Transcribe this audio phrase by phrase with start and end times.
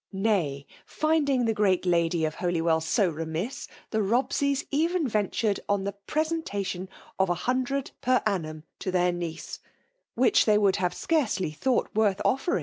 [0.19, 5.93] Kay; finding the great lady of Holywell so remiss, dke Bobseys even ventured on the
[6.07, 6.87] prescu tition
[7.19, 9.59] of a hiipAred per annum to their niece,
[10.17, 12.59] whfch they wrould have scarcely thought x>3 56 VBMALK DOlflNATION.